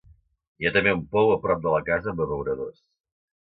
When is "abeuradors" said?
2.27-2.83